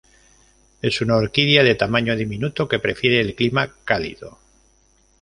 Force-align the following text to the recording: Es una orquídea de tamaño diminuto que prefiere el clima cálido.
Es 0.81 0.99
una 1.01 1.15
orquídea 1.15 1.61
de 1.61 1.75
tamaño 1.75 2.15
diminuto 2.15 2.67
que 2.67 2.79
prefiere 2.79 3.21
el 3.21 3.35
clima 3.35 3.71
cálido. 3.85 4.39